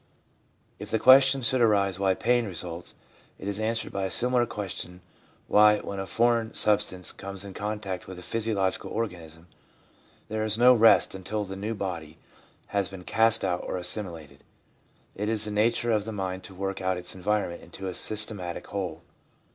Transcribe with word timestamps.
If 0.79 0.89
the 0.89 0.97
question 0.97 1.43
should 1.43 1.61
arise 1.61 1.99
why 1.99 2.15
pain 2.15 2.45
results, 2.47 2.95
it 3.37 3.47
is 3.47 3.59
answered 3.59 3.91
by 3.93 4.05
a 4.05 4.09
similar 4.09 4.47
question 4.47 5.01
why, 5.47 5.77
when 5.77 5.99
a 5.99 6.07
foreign 6.07 6.55
sub 6.55 6.81
stance 6.81 7.11
comes 7.11 7.45
in 7.45 7.53
contact 7.53 8.07
with 8.07 8.17
a 8.17 8.23
physiological 8.23 8.89
organism, 8.89 9.45
there 10.27 10.43
is 10.43 10.57
no 10.57 10.73
rest 10.73 11.13
until 11.13 11.45
the 11.45 11.55
new 11.55 11.75
body 11.75 12.17
has 12.69 12.89
been 12.89 13.03
cast 13.03 13.45
out 13.45 13.63
or 13.67 13.77
assimilated. 13.77 14.43
It 15.13 15.29
is 15.29 15.45
the 15.45 15.51
nature 15.51 15.91
of 15.91 16.05
the 16.05 16.11
mind 16.11 16.41
to 16.45 16.55
work 16.55 16.81
out 16.81 16.97
its 16.97 17.13
environment 17.13 17.61
into 17.61 17.87
a 17.87 17.93
systematic 17.93 18.65
whole. 18.65 19.03